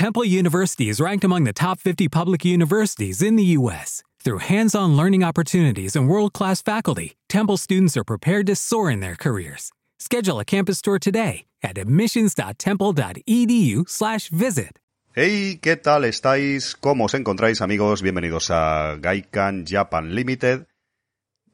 Temple 0.00 0.24
University 0.24 0.88
is 0.88 0.96
ranked 0.98 1.24
among 1.24 1.44
the 1.44 1.52
top 1.52 1.78
50 1.78 2.08
public 2.08 2.42
universities 2.42 3.20
in 3.20 3.36
the 3.36 3.44
U.S. 3.58 4.02
Through 4.24 4.38
hands 4.38 4.74
on 4.74 4.96
learning 4.96 5.22
opportunities 5.22 5.94
and 5.94 6.08
world 6.08 6.32
class 6.32 6.62
faculty, 6.62 7.18
Temple 7.28 7.58
students 7.58 7.98
are 7.98 8.04
prepared 8.04 8.46
to 8.46 8.56
soar 8.56 8.90
in 8.90 9.00
their 9.00 9.14
careers. 9.14 9.72
Schedule 9.98 10.40
a 10.40 10.44
campus 10.46 10.80
tour 10.80 10.98
today 10.98 11.44
at 11.62 11.76
admissions.temple.edu/slash 11.76 14.28
visit. 14.30 14.78
Hey, 15.12 15.58
¿qué 15.60 15.76
tal 15.76 16.04
estáis? 16.04 16.74
¿Cómo 16.80 17.04
os 17.04 17.12
encontráis, 17.12 17.60
amigos? 17.60 18.00
Bienvenidos 18.00 18.50
a 18.50 18.96
Gaikan 19.02 19.66
Japan 19.66 20.14
Limited. 20.14 20.64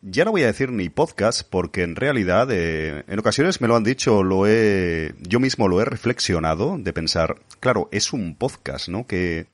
Ya 0.08 0.24
no 0.24 0.30
voy 0.30 0.44
a 0.44 0.46
decir 0.46 0.70
ni 0.70 0.88
podcast, 0.88 1.42
porque 1.50 1.82
en 1.82 1.96
realidad 1.96 2.46
eh, 2.52 3.02
en 3.08 3.18
ocasiones 3.18 3.60
me 3.60 3.66
lo 3.66 3.74
han 3.74 3.82
dicho, 3.82 4.22
lo 4.22 4.46
he, 4.46 5.12
yo 5.18 5.40
mismo 5.40 5.66
lo 5.66 5.82
he 5.82 5.84
reflexionado 5.84 6.78
de 6.78 6.92
pensar, 6.92 7.40
claro, 7.58 7.88
es 7.90 8.12
un 8.12 8.36
podcast, 8.36 8.88
¿no? 8.88 9.08
Que, 9.08 9.48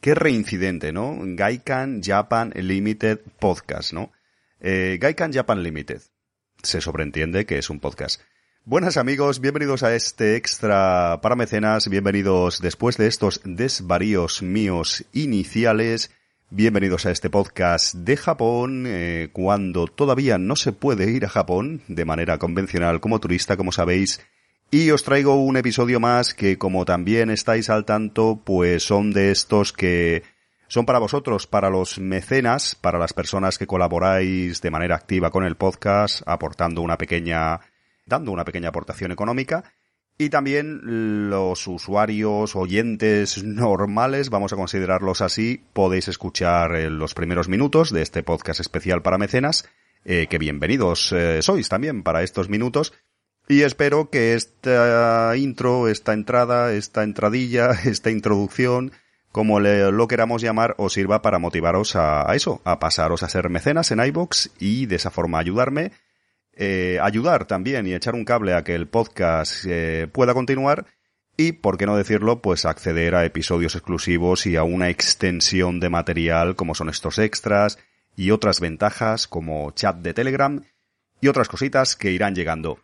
qué 0.00 0.14
reincidente, 0.14 0.92
¿no? 0.92 1.18
Gaikan 1.20 2.00
Japan 2.00 2.52
Limited 2.54 3.18
Podcast, 3.40 3.92
¿no? 3.92 4.12
Eh, 4.60 4.98
Gaikan 5.00 5.32
Japan 5.32 5.64
Limited. 5.64 6.00
Se 6.62 6.80
sobreentiende 6.80 7.44
que 7.44 7.58
es 7.58 7.68
un 7.68 7.80
podcast. 7.80 8.20
Buenas 8.64 8.98
amigos, 8.98 9.40
bienvenidos 9.40 9.82
a 9.82 9.96
este 9.96 10.36
extra 10.36 11.18
para 11.20 11.34
mecenas, 11.34 11.88
bienvenidos 11.88 12.60
después 12.60 12.98
de 12.98 13.08
estos 13.08 13.40
desvaríos 13.44 14.42
míos 14.42 15.06
iniciales 15.12 16.12
Bienvenidos 16.50 17.04
a 17.04 17.10
este 17.10 17.28
podcast 17.28 17.94
de 17.94 18.16
Japón, 18.16 18.84
eh, 18.86 19.28
cuando 19.34 19.86
todavía 19.86 20.38
no 20.38 20.56
se 20.56 20.72
puede 20.72 21.10
ir 21.10 21.26
a 21.26 21.28
Japón 21.28 21.82
de 21.88 22.06
manera 22.06 22.38
convencional 22.38 23.00
como 23.00 23.20
turista, 23.20 23.58
como 23.58 23.70
sabéis. 23.70 24.22
Y 24.70 24.90
os 24.90 25.04
traigo 25.04 25.34
un 25.34 25.58
episodio 25.58 26.00
más 26.00 26.32
que, 26.32 26.56
como 26.56 26.86
también 26.86 27.28
estáis 27.28 27.68
al 27.68 27.84
tanto, 27.84 28.40
pues 28.42 28.82
son 28.82 29.12
de 29.12 29.30
estos 29.30 29.74
que 29.74 30.22
son 30.68 30.86
para 30.86 30.98
vosotros, 30.98 31.46
para 31.46 31.68
los 31.68 31.98
mecenas, 31.98 32.74
para 32.74 32.98
las 32.98 33.12
personas 33.12 33.58
que 33.58 33.66
colaboráis 33.66 34.62
de 34.62 34.70
manera 34.70 34.96
activa 34.96 35.30
con 35.30 35.44
el 35.44 35.56
podcast, 35.56 36.22
aportando 36.24 36.80
una 36.80 36.96
pequeña, 36.96 37.60
dando 38.06 38.32
una 38.32 38.46
pequeña 38.46 38.70
aportación 38.70 39.12
económica. 39.12 39.64
Y 40.20 40.30
también 40.30 41.30
los 41.30 41.68
usuarios, 41.68 42.56
oyentes 42.56 43.44
normales, 43.44 44.30
vamos 44.30 44.52
a 44.52 44.56
considerarlos 44.56 45.20
así, 45.20 45.62
podéis 45.72 46.08
escuchar 46.08 46.74
eh, 46.74 46.90
los 46.90 47.14
primeros 47.14 47.48
minutos 47.48 47.92
de 47.92 48.02
este 48.02 48.24
podcast 48.24 48.58
especial 48.58 49.00
para 49.00 49.16
mecenas, 49.16 49.68
eh, 50.04 50.26
que 50.28 50.38
bienvenidos 50.38 51.12
eh, 51.12 51.40
sois 51.40 51.68
también 51.68 52.02
para 52.02 52.24
estos 52.24 52.48
minutos. 52.48 52.94
Y 53.46 53.62
espero 53.62 54.10
que 54.10 54.34
esta 54.34 55.36
intro, 55.36 55.86
esta 55.86 56.14
entrada, 56.14 56.72
esta 56.72 57.04
entradilla, 57.04 57.70
esta 57.84 58.10
introducción, 58.10 58.90
como 59.30 59.60
lo 59.60 60.08
queramos 60.08 60.42
llamar, 60.42 60.74
os 60.78 60.94
sirva 60.94 61.22
para 61.22 61.38
motivaros 61.38 61.94
a, 61.94 62.28
a 62.28 62.34
eso, 62.34 62.60
a 62.64 62.80
pasaros 62.80 63.22
a 63.22 63.28
ser 63.28 63.50
mecenas 63.50 63.92
en 63.92 64.04
iBox 64.04 64.50
y 64.58 64.86
de 64.86 64.96
esa 64.96 65.12
forma 65.12 65.38
ayudarme 65.38 65.92
eh, 66.60 66.98
ayudar 67.00 67.46
también 67.46 67.86
y 67.86 67.94
echar 67.94 68.16
un 68.16 68.24
cable 68.24 68.52
a 68.52 68.64
que 68.64 68.74
el 68.74 68.88
podcast 68.88 69.64
eh, 69.64 70.08
pueda 70.12 70.34
continuar 70.34 70.86
y, 71.36 71.52
por 71.52 71.78
qué 71.78 71.86
no 71.86 71.96
decirlo, 71.96 72.42
pues 72.42 72.64
acceder 72.64 73.14
a 73.14 73.24
episodios 73.24 73.76
exclusivos 73.76 74.44
y 74.44 74.56
a 74.56 74.64
una 74.64 74.88
extensión 74.88 75.78
de 75.78 75.88
material 75.88 76.56
como 76.56 76.74
son 76.74 76.88
estos 76.88 77.20
extras 77.20 77.78
y 78.16 78.32
otras 78.32 78.58
ventajas 78.58 79.28
como 79.28 79.70
chat 79.70 79.98
de 79.98 80.14
Telegram 80.14 80.60
y 81.20 81.28
otras 81.28 81.48
cositas 81.48 81.94
que 81.94 82.10
irán 82.10 82.34
llegando. 82.34 82.80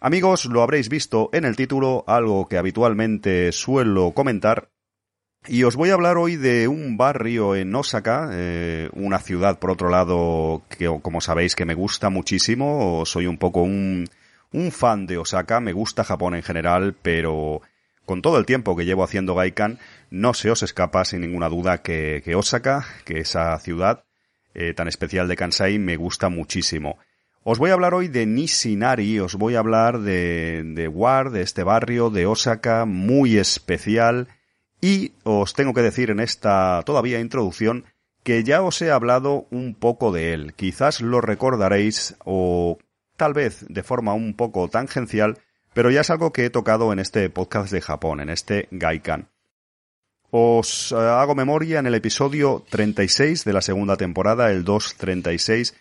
Amigos, 0.00 0.46
lo 0.46 0.62
habréis 0.62 0.88
visto 0.88 1.28
en 1.34 1.44
el 1.44 1.54
título, 1.54 2.04
algo 2.06 2.48
que 2.48 2.56
habitualmente 2.56 3.52
suelo 3.52 4.12
comentar 4.12 4.70
y 5.48 5.64
os 5.64 5.76
voy 5.76 5.90
a 5.90 5.94
hablar 5.94 6.18
hoy 6.18 6.36
de 6.36 6.68
un 6.68 6.96
barrio 6.96 7.56
en 7.56 7.74
Osaka, 7.74 8.30
eh, 8.32 8.90
una 8.92 9.18
ciudad 9.18 9.58
por 9.58 9.70
otro 9.70 9.88
lado 9.88 10.62
que 10.68 10.86
como 11.02 11.20
sabéis 11.20 11.56
que 11.56 11.64
me 11.64 11.74
gusta 11.74 12.10
muchísimo, 12.10 13.04
soy 13.06 13.26
un 13.26 13.38
poco 13.38 13.62
un, 13.62 14.08
fan 14.70 15.06
de 15.06 15.18
Osaka, 15.18 15.60
me 15.60 15.72
gusta 15.72 16.04
Japón 16.04 16.34
en 16.34 16.42
general, 16.42 16.94
pero 17.00 17.62
con 18.04 18.22
todo 18.22 18.38
el 18.38 18.46
tiempo 18.46 18.76
que 18.76 18.84
llevo 18.84 19.04
haciendo 19.04 19.34
Gaikan, 19.34 19.78
no 20.10 20.34
se 20.34 20.50
os 20.50 20.62
escapa 20.62 21.04
sin 21.04 21.22
ninguna 21.22 21.48
duda 21.48 21.78
que, 21.78 22.22
que 22.24 22.34
Osaka, 22.34 22.86
que 23.04 23.20
esa 23.20 23.58
ciudad 23.58 24.04
eh, 24.54 24.74
tan 24.74 24.88
especial 24.88 25.28
de 25.28 25.36
Kansai, 25.36 25.78
me 25.78 25.96
gusta 25.96 26.28
muchísimo. 26.28 26.98
Os 27.42 27.58
voy 27.58 27.70
a 27.70 27.74
hablar 27.74 27.94
hoy 27.94 28.08
de 28.08 28.26
Nishinari, 28.26 29.20
os 29.20 29.36
voy 29.36 29.54
a 29.54 29.60
hablar 29.60 30.00
de, 30.00 30.62
de 30.64 30.88
War, 30.88 31.30
de 31.30 31.42
este 31.42 31.62
barrio 31.62 32.10
de 32.10 32.26
Osaka 32.26 32.84
muy 32.84 33.38
especial, 33.38 34.28
y 34.80 35.12
os 35.24 35.54
tengo 35.54 35.74
que 35.74 35.82
decir 35.82 36.10
en 36.10 36.20
esta 36.20 36.82
todavía 36.84 37.20
introducción 37.20 37.84
que 38.22 38.44
ya 38.44 38.62
os 38.62 38.80
he 38.82 38.90
hablado 38.90 39.46
un 39.50 39.74
poco 39.74 40.12
de 40.12 40.32
él. 40.34 40.54
Quizás 40.54 41.00
lo 41.00 41.20
recordaréis 41.20 42.16
o 42.24 42.78
tal 43.16 43.32
vez 43.32 43.64
de 43.68 43.82
forma 43.82 44.14
un 44.14 44.34
poco 44.34 44.68
tangencial, 44.68 45.38
pero 45.72 45.90
ya 45.90 46.02
es 46.02 46.10
algo 46.10 46.32
que 46.32 46.44
he 46.44 46.50
tocado 46.50 46.92
en 46.92 46.98
este 46.98 47.28
podcast 47.30 47.72
de 47.72 47.80
Japón, 47.80 48.20
en 48.20 48.30
este 48.30 48.68
Gaikan. 48.70 49.28
Os 50.30 50.92
eh, 50.92 50.96
hago 50.96 51.34
memoria 51.34 51.78
en 51.78 51.86
el 51.86 51.94
episodio 51.94 52.64
36 52.68 53.44
de 53.44 53.52
la 53.52 53.62
segunda 53.62 53.96
temporada, 53.96 54.50
el 54.50 54.62
236, 54.62 55.74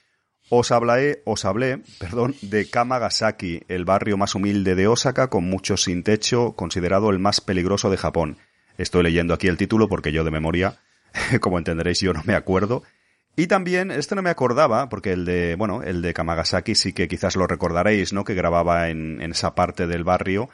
os 0.50 0.72
hablé, 0.72 1.22
os 1.26 1.44
hablé, 1.44 1.82
perdón, 2.00 2.34
de 2.42 2.70
Kamagasaki, 2.70 3.64
el 3.68 3.84
barrio 3.84 4.16
más 4.16 4.34
humilde 4.36 4.76
de 4.76 4.88
Osaka 4.88 5.30
con 5.30 5.44
mucho 5.44 5.76
sin 5.76 6.04
techo, 6.04 6.54
considerado 6.54 7.10
el 7.10 7.20
más 7.20 7.42
peligroso 7.42 7.90
de 7.90 7.98
Japón. 7.98 8.38
Estoy 8.78 9.04
leyendo 9.04 9.34
aquí 9.34 9.48
el 9.48 9.58
título 9.58 9.88
porque 9.88 10.12
yo 10.12 10.24
de 10.24 10.32
memoria, 10.32 10.80
como 11.42 11.58
entenderéis, 11.58 12.00
yo 12.00 12.14
no 12.14 12.24
me 12.26 12.36
acuerdo. 12.36 12.84
Y 13.40 13.46
también, 13.46 13.92
este 13.92 14.16
no 14.16 14.24
me 14.24 14.32
acordaba, 14.32 14.90
porque 14.90 15.12
el 15.12 15.24
de, 15.24 15.56
bueno, 15.56 15.84
el 15.84 16.02
de 16.02 16.14
Kamagasaki 16.14 16.74
sí 16.74 16.92
que 16.92 17.08
quizás 17.08 17.36
lo 17.36 17.46
recordaréis, 17.46 18.12
¿no? 18.12 18.24
Que 18.24 18.34
grababa 18.34 18.90
en, 18.90 19.22
esa 19.22 19.54
parte 19.54 19.86
del 19.86 20.04
barrio. 20.04 20.50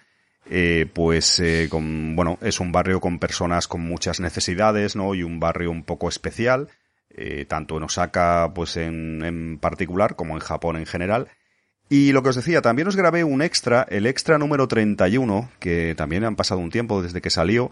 Eh, 0.50 0.85
pues, 0.94 1.39
eh, 1.39 1.69
bueno, 1.72 2.38
es 2.41 2.59
un 2.59 2.73
barrio 2.73 3.00
con 3.00 3.19
personas 3.19 3.69
con 3.69 3.79
muchas 3.79 4.19
necesidades, 4.19 4.97
¿no? 4.97 5.16
Y 5.16 5.23
un 5.23 5.39
barrio 5.39 5.72
un 5.72 5.83
poco 5.83 6.09
especial, 6.09 6.67
eh, 7.09 7.45
tanto 7.47 7.78
en 7.78 7.83
Osaka, 7.83 8.51
pues 8.53 8.75
en, 8.75 9.23
en 9.23 9.59
particular, 9.59 10.17
como 10.17 10.33
en 10.33 10.41
Japón 10.41 10.75
en 10.75 10.85
general. 10.85 11.29
Y 11.88 12.12
lo 12.12 12.22
que 12.22 12.29
os 12.29 12.35
decía, 12.35 12.62
también 12.62 12.89
os 12.89 12.97
grabé 12.97 13.23
un 13.23 13.41
extra, 13.41 13.88
el 13.89 14.07
extra 14.07 14.38
número 14.38 14.67
31, 14.67 15.50
que 15.59 15.95
también 15.95 16.25
han 16.25 16.35
pasado 16.35 16.59
un 16.59 16.69
tiempo 16.69 17.01
desde 17.01 17.22
que 17.22 17.29
salió, 17.29 17.72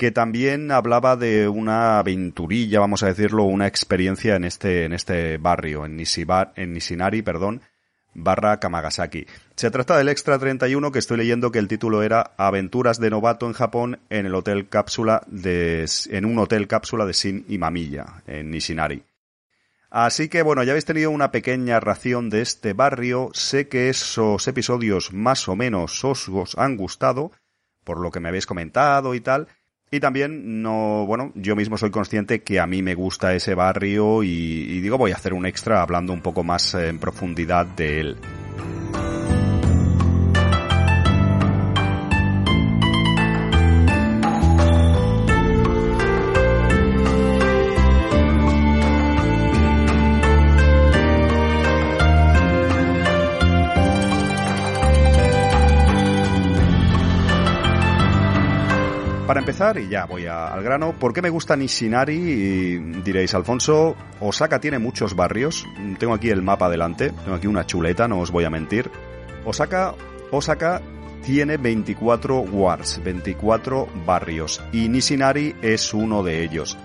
que 0.00 0.10
también 0.12 0.72
hablaba 0.72 1.14
de 1.14 1.46
una 1.46 1.98
aventurilla, 1.98 2.80
vamos 2.80 3.02
a 3.02 3.08
decirlo, 3.08 3.44
una 3.44 3.66
experiencia 3.66 4.34
en 4.34 4.44
este, 4.44 4.86
en 4.86 4.94
este 4.94 5.36
barrio, 5.36 5.84
en, 5.84 5.94
Nishinari, 5.98 7.20
perdón, 7.20 7.60
barra 8.14 8.58
Kamagasaki. 8.60 9.26
Se 9.56 9.70
trata 9.70 9.98
del 9.98 10.08
Extra 10.08 10.38
31 10.38 10.90
que 10.90 10.98
estoy 10.98 11.18
leyendo 11.18 11.52
que 11.52 11.58
el 11.58 11.68
título 11.68 12.02
era 12.02 12.32
Aventuras 12.38 12.98
de 12.98 13.10
novato 13.10 13.46
en 13.46 13.52
Japón 13.52 14.00
en 14.08 14.24
el 14.24 14.34
hotel 14.34 14.70
cápsula 14.70 15.20
de, 15.26 15.86
en 16.08 16.24
un 16.24 16.38
hotel 16.38 16.66
cápsula 16.66 17.04
de 17.04 17.12
Shin 17.12 17.44
y 17.46 17.58
Mamilla, 17.58 18.22
en 18.26 18.50
Nishinari. 18.50 19.04
Así 19.90 20.30
que 20.30 20.40
bueno, 20.40 20.62
ya 20.62 20.72
habéis 20.72 20.86
tenido 20.86 21.10
una 21.10 21.30
pequeña 21.30 21.78
ración 21.78 22.30
de 22.30 22.40
este 22.40 22.72
barrio. 22.72 23.28
Sé 23.34 23.68
que 23.68 23.90
esos 23.90 24.48
episodios 24.48 25.12
más 25.12 25.46
o 25.46 25.56
menos 25.56 26.02
os 26.06 26.56
han 26.56 26.78
gustado, 26.78 27.32
por 27.84 28.00
lo 28.00 28.10
que 28.10 28.20
me 28.20 28.30
habéis 28.30 28.46
comentado 28.46 29.14
y 29.14 29.20
tal. 29.20 29.48
Y 29.92 29.98
también 29.98 30.62
no, 30.62 31.04
bueno, 31.06 31.32
yo 31.34 31.56
mismo 31.56 31.76
soy 31.76 31.90
consciente 31.90 32.42
que 32.42 32.60
a 32.60 32.66
mí 32.66 32.80
me 32.80 32.94
gusta 32.94 33.34
ese 33.34 33.54
barrio 33.54 34.22
y, 34.22 34.28
y 34.28 34.80
digo 34.80 34.98
voy 34.98 35.10
a 35.10 35.16
hacer 35.16 35.34
un 35.34 35.46
extra 35.46 35.82
hablando 35.82 36.12
un 36.12 36.20
poco 36.20 36.44
más 36.44 36.74
en 36.74 36.98
profundidad 36.98 37.66
de 37.66 38.00
él. 38.00 38.16
Para 59.30 59.38
empezar, 59.38 59.78
y 59.78 59.88
ya 59.88 60.06
voy 60.06 60.26
al 60.26 60.60
grano, 60.60 60.92
¿por 60.98 61.12
qué 61.12 61.22
me 61.22 61.30
gusta 61.30 61.54
Nishinari? 61.54 62.16
Y 62.16 62.78
diréis, 63.04 63.32
Alfonso, 63.32 63.94
Osaka 64.18 64.58
tiene 64.58 64.80
muchos 64.80 65.14
barrios. 65.14 65.68
Tengo 66.00 66.14
aquí 66.14 66.30
el 66.30 66.42
mapa 66.42 66.68
delante, 66.68 67.10
tengo 67.10 67.36
aquí 67.36 67.46
una 67.46 67.64
chuleta, 67.64 68.08
no 68.08 68.18
os 68.18 68.32
voy 68.32 68.42
a 68.42 68.50
mentir. 68.50 68.90
Osaka, 69.44 69.94
Osaka 70.32 70.82
tiene 71.24 71.58
24 71.58 72.40
wards, 72.40 73.00
24 73.04 73.86
barrios, 74.04 74.60
y 74.72 74.88
Nishinari 74.88 75.54
es 75.62 75.94
uno 75.94 76.24
de 76.24 76.42
ellos. 76.42 76.76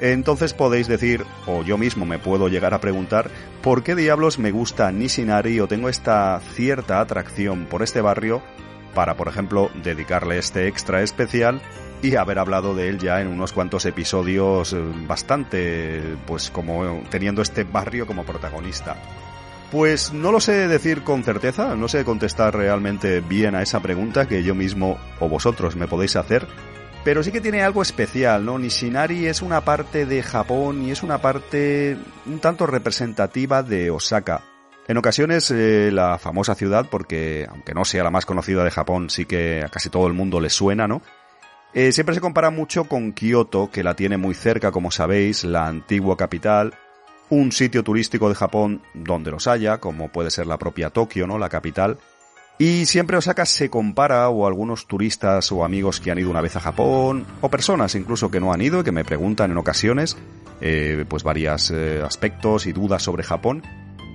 Entonces 0.00 0.54
podéis 0.54 0.88
decir, 0.88 1.26
o 1.46 1.62
yo 1.64 1.76
mismo 1.76 2.06
me 2.06 2.18
puedo 2.18 2.48
llegar 2.48 2.72
a 2.72 2.80
preguntar, 2.80 3.30
¿por 3.60 3.82
qué 3.82 3.94
diablos 3.94 4.38
me 4.38 4.52
gusta 4.52 4.90
Nishinari 4.90 5.60
o 5.60 5.68
tengo 5.68 5.90
esta 5.90 6.40
cierta 6.54 6.98
atracción 6.98 7.66
por 7.66 7.82
este 7.82 8.00
barrio 8.00 8.40
para, 8.94 9.16
por 9.16 9.28
ejemplo, 9.28 9.70
dedicarle 9.82 10.38
este 10.38 10.68
extra 10.68 11.02
especial 11.02 11.60
y 12.02 12.16
haber 12.16 12.38
hablado 12.38 12.74
de 12.74 12.88
él 12.88 12.98
ya 12.98 13.20
en 13.20 13.28
unos 13.28 13.52
cuantos 13.52 13.84
episodios 13.84 14.72
eh, 14.72 14.80
bastante, 15.06 16.16
pues 16.26 16.50
como 16.50 17.02
teniendo 17.10 17.42
este 17.42 17.64
barrio 17.64 18.06
como 18.06 18.24
protagonista. 18.24 18.96
Pues 19.70 20.12
no 20.12 20.32
lo 20.32 20.40
sé 20.40 20.66
decir 20.66 21.02
con 21.04 21.22
certeza, 21.22 21.76
no 21.76 21.86
sé 21.86 22.04
contestar 22.04 22.56
realmente 22.56 23.20
bien 23.20 23.54
a 23.54 23.62
esa 23.62 23.80
pregunta 23.80 24.26
que 24.26 24.42
yo 24.42 24.54
mismo 24.54 24.98
o 25.20 25.28
vosotros 25.28 25.76
me 25.76 25.86
podéis 25.86 26.16
hacer, 26.16 26.48
pero 27.04 27.22
sí 27.22 27.30
que 27.30 27.40
tiene 27.40 27.62
algo 27.62 27.80
especial, 27.80 28.44
¿no? 28.44 28.58
Nishinari 28.58 29.26
es 29.26 29.42
una 29.42 29.60
parte 29.60 30.06
de 30.06 30.22
Japón 30.22 30.82
y 30.82 30.90
es 30.90 31.02
una 31.04 31.18
parte 31.18 31.96
un 32.26 32.40
tanto 32.40 32.66
representativa 32.66 33.62
de 33.62 33.90
Osaka. 33.90 34.42
En 34.90 34.96
ocasiones 34.96 35.52
eh, 35.52 35.90
la 35.92 36.18
famosa 36.18 36.56
ciudad, 36.56 36.88
porque 36.90 37.46
aunque 37.48 37.74
no 37.74 37.84
sea 37.84 38.02
la 38.02 38.10
más 38.10 38.26
conocida 38.26 38.64
de 38.64 38.72
Japón, 38.72 39.08
sí 39.08 39.24
que 39.24 39.62
a 39.64 39.68
casi 39.68 39.88
todo 39.88 40.08
el 40.08 40.14
mundo 40.14 40.40
le 40.40 40.50
suena, 40.50 40.88
¿no? 40.88 41.00
Eh, 41.72 41.92
siempre 41.92 42.16
se 42.16 42.20
compara 42.20 42.50
mucho 42.50 42.82
con 42.88 43.12
Kioto, 43.12 43.70
que 43.70 43.84
la 43.84 43.94
tiene 43.94 44.16
muy 44.16 44.34
cerca, 44.34 44.72
como 44.72 44.90
sabéis, 44.90 45.44
la 45.44 45.68
antigua 45.68 46.16
capital, 46.16 46.74
un 47.28 47.52
sitio 47.52 47.84
turístico 47.84 48.28
de 48.28 48.34
Japón 48.34 48.82
donde 48.92 49.30
los 49.30 49.46
haya, 49.46 49.78
como 49.78 50.08
puede 50.08 50.32
ser 50.32 50.48
la 50.48 50.58
propia 50.58 50.90
Tokio, 50.90 51.28
¿no? 51.28 51.38
La 51.38 51.50
capital. 51.50 51.98
Y 52.58 52.86
siempre 52.86 53.16
Osaka 53.16 53.46
se 53.46 53.70
compara, 53.70 54.28
o 54.28 54.44
algunos 54.44 54.88
turistas 54.88 55.52
o 55.52 55.64
amigos 55.64 56.00
que 56.00 56.10
han 56.10 56.18
ido 56.18 56.30
una 56.30 56.40
vez 56.40 56.56
a 56.56 56.60
Japón, 56.60 57.26
o 57.40 57.48
personas 57.48 57.94
incluso 57.94 58.28
que 58.28 58.40
no 58.40 58.52
han 58.52 58.60
ido 58.60 58.80
y 58.80 58.82
que 58.82 58.90
me 58.90 59.04
preguntan 59.04 59.52
en 59.52 59.58
ocasiones, 59.58 60.16
eh, 60.60 61.04
pues 61.08 61.22
varios 61.22 61.70
aspectos 61.70 62.66
y 62.66 62.72
dudas 62.72 63.04
sobre 63.04 63.22
Japón, 63.22 63.62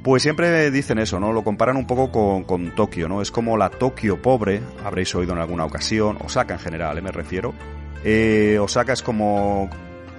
pues 0.06 0.22
siempre 0.22 0.70
dicen 0.70 1.00
eso, 1.00 1.20
¿no? 1.20 1.34
Lo 1.34 1.44
comparan 1.44 1.78
un 1.78 1.88
poco 1.88 2.12
con, 2.12 2.44
con 2.44 2.76
Tokio, 2.76 3.10
¿no? 3.10 3.24
Es 3.24 3.32
como 3.32 3.58
la 3.58 3.72
Tokio 3.72 4.22
pobre, 4.22 4.62
habréis 4.84 5.16
oído 5.16 5.34
en 5.34 5.40
alguna 5.40 5.66
ocasión, 5.66 6.20
Osaka 6.24 6.54
en 6.54 6.60
general, 6.60 7.00
¿eh? 7.00 7.02
me 7.02 7.12
refiero. 7.12 7.56
Eh, 8.04 8.60
Osaka 8.62 8.94
es 8.94 9.02
como 9.02 9.68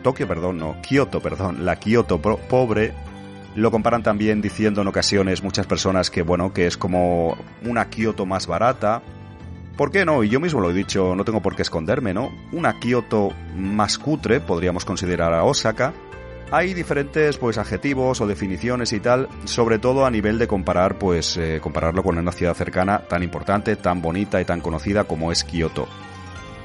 Tokio, 0.03 0.27
perdón, 0.27 0.59
no, 0.59 0.83
Kioto, 0.83 1.21
perdón, 1.21 1.65
la 1.65 1.77
Kioto 1.77 2.21
pobre. 2.21 2.95
Lo 3.55 3.71
comparan 3.71 4.03
también 4.03 4.43
diciendo 4.43 4.83
en 4.83 4.89
ocasiones 4.89 5.45
muchas 5.45 5.69
personas 5.69 6.11
que, 6.11 6.23
bueno, 6.23 6.53
que 6.53 6.67
es 6.67 6.77
como 6.77 7.37
una 7.63 7.89
Kioto 7.89 8.27
más 8.27 8.49
barata. 8.49 9.03
¿Por 9.77 9.93
qué 9.93 10.05
no? 10.05 10.25
Y 10.25 10.31
yo 10.31 10.41
mismo 10.41 10.59
lo 10.59 10.71
he 10.71 10.75
dicho, 10.75 11.15
no 11.15 11.25
tengo 11.25 11.43
por 11.43 11.55
qué 11.55 11.63
esconderme, 11.63 12.13
¿no? 12.13 12.33
Una 12.51 12.81
Kioto 12.81 13.29
más 13.55 13.99
cutre, 13.99 14.41
podríamos 14.41 14.85
considerar 14.85 15.33
a 15.33 15.45
Osaka, 15.45 15.95
hay 16.51 16.75
diferentes 16.75 17.37
pues 17.39 17.59
adjetivos 17.59 18.21
o 18.21 18.27
definiciones 18.27 18.93
y 18.93 19.01
tal, 19.01 19.29
sobre 19.45 19.79
todo 19.79 20.07
a 20.07 20.11
nivel 20.11 20.39
de 20.39 20.47
comparar 20.47 20.99
pues 20.99 21.37
eh, 21.37 21.59
compararlo 21.61 22.03
con 22.03 22.19
una 22.19 22.33
ciudad 22.33 22.55
cercana 22.55 23.01
tan 23.01 23.23
importante, 23.23 23.77
tan 23.77 24.01
bonita 24.01 24.41
y 24.41 24.45
tan 24.45 24.61
conocida 24.61 25.05
como 25.05 25.33
es 25.33 25.45
Kioto. 25.45 25.89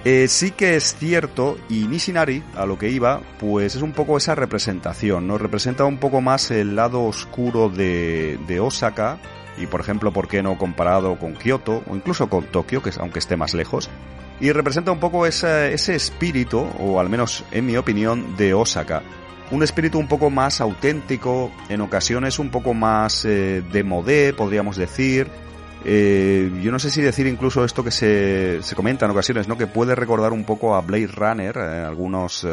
Eh, 0.03 0.27
sí 0.27 0.51
que 0.51 0.75
es 0.75 0.95
cierto, 0.95 1.59
y 1.69 1.87
Nishinari, 1.87 2.43
a 2.55 2.65
lo 2.65 2.79
que 2.79 2.89
iba, 2.89 3.21
pues 3.39 3.75
es 3.75 3.83
un 3.83 3.91
poco 3.91 4.17
esa 4.17 4.33
representación, 4.33 5.27
¿no? 5.27 5.37
Representa 5.37 5.85
un 5.85 5.99
poco 5.99 6.21
más 6.21 6.49
el 6.49 6.75
lado 6.75 7.03
oscuro 7.03 7.69
de, 7.69 8.59
Osaka, 8.59 9.19
y 9.59 9.67
por 9.67 9.79
ejemplo, 9.79 10.11
¿por 10.11 10.27
qué 10.27 10.41
no 10.41 10.57
comparado 10.57 11.19
con 11.19 11.35
Kioto, 11.35 11.83
o 11.87 11.95
incluso 11.95 12.29
con 12.29 12.45
Tokio, 12.45 12.81
que 12.81 12.89
es, 12.89 12.97
aunque 12.97 13.19
esté 13.19 13.37
más 13.37 13.53
lejos? 13.53 13.91
Y 14.39 14.51
representa 14.51 14.91
un 14.91 14.99
poco 14.99 15.27
ese 15.27 15.75
espíritu, 15.75 16.67
o 16.79 16.99
al 16.99 17.07
menos 17.07 17.43
en 17.51 17.67
mi 17.67 17.77
opinión, 17.77 18.35
de 18.37 18.55
Osaka 18.55 19.03
un 19.51 19.63
espíritu 19.63 19.99
un 19.99 20.07
poco 20.07 20.29
más 20.29 20.61
auténtico, 20.61 21.51
en 21.69 21.81
ocasiones 21.81 22.39
un 22.39 22.49
poco 22.49 22.73
más 22.73 23.25
eh, 23.25 23.61
de 23.71 23.83
modé, 23.83 24.33
podríamos 24.33 24.77
decir. 24.77 25.27
Eh, 25.83 26.51
yo 26.61 26.71
no 26.71 26.77
sé 26.77 26.91
si 26.91 27.01
decir 27.01 27.25
incluso 27.25 27.65
esto 27.65 27.83
que 27.83 27.89
se, 27.89 28.61
se, 28.61 28.75
comenta 28.75 29.05
en 29.05 29.11
ocasiones, 29.11 29.47
¿no? 29.47 29.57
Que 29.57 29.65
puede 29.65 29.95
recordar 29.95 30.31
un 30.31 30.43
poco 30.43 30.75
a 30.75 30.81
Blade 30.81 31.07
Runner, 31.07 31.57
eh, 31.57 31.83
algunos, 31.85 32.47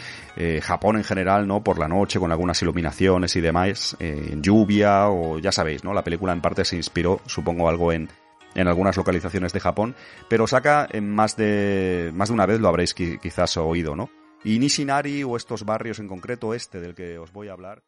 Japón 0.62 0.96
en 0.96 1.04
general, 1.04 1.46
¿no? 1.46 1.64
Por 1.64 1.78
la 1.78 1.88
noche, 1.88 2.18
con 2.18 2.30
algunas 2.30 2.60
iluminaciones 2.60 3.34
y 3.36 3.40
demás, 3.40 3.96
en 3.98 4.42
lluvia, 4.42 5.08
o 5.08 5.38
ya 5.38 5.50
sabéis, 5.50 5.82
¿no? 5.82 5.94
La 5.94 6.04
película 6.04 6.32
en 6.32 6.40
parte 6.40 6.64
se 6.64 6.76
inspiró, 6.76 7.20
supongo, 7.26 7.68
algo 7.68 7.90
en, 7.92 8.10
en 8.54 8.68
algunas 8.68 8.96
localizaciones 8.96 9.52
de 9.52 9.60
Japón, 9.60 9.96
pero 10.28 10.46
saca 10.46 10.86
en 10.90 11.10
más 11.10 11.36
de, 11.36 12.12
más 12.14 12.28
de 12.28 12.34
una 12.34 12.46
vez 12.46 12.60
lo 12.60 12.68
habréis 12.68 12.94
quizás 12.94 13.56
oído, 13.56 13.96
¿no? 13.96 14.10
Y 14.44 14.58
Nishinari 14.58 15.24
o 15.24 15.36
estos 15.36 15.64
barrios 15.64 15.98
en 15.98 16.06
concreto, 16.06 16.52
este 16.52 16.78
del 16.78 16.94
que 16.94 17.18
os 17.18 17.32
voy 17.32 17.48
a 17.48 17.52
hablar. 17.52 17.82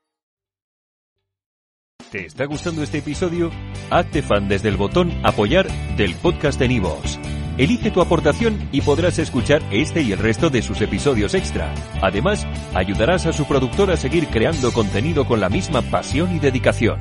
¿Te 2.11 2.25
está 2.25 2.47
gustando 2.47 2.82
este 2.82 2.99
episodio? 2.99 3.50
Hazte 3.91 4.23
fan 4.23 4.49
desde 4.49 4.70
el 4.70 4.76
botón 4.76 5.12
Apoyar 5.23 5.69
del 5.97 6.14
podcast 6.14 6.58
de 6.58 6.69
Nivos. 6.69 7.19
Elige 7.58 7.91
tu 7.91 8.00
aportación 8.00 8.69
y 8.73 8.81
podrás 8.81 9.19
escuchar 9.19 9.62
este 9.70 10.00
y 10.00 10.12
el 10.12 10.19
resto 10.19 10.49
de 10.49 10.62
sus 10.62 10.81
episodios 10.81 11.35
extra. 11.35 11.75
Además, 12.00 12.47
ayudarás 12.75 13.26
a 13.26 13.32
su 13.32 13.47
productor 13.47 13.91
a 13.91 13.97
seguir 13.97 14.29
creando 14.29 14.73
contenido 14.73 15.26
con 15.26 15.41
la 15.41 15.50
misma 15.50 15.82
pasión 15.82 16.35
y 16.35 16.38
dedicación. 16.38 16.99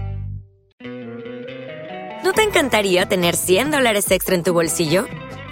¿No 2.24 2.34
te 2.34 2.44
encantaría 2.44 3.06
tener 3.06 3.36
100 3.36 3.72
dólares 3.72 4.10
extra 4.12 4.36
en 4.36 4.44
tu 4.44 4.52
bolsillo? 4.52 5.06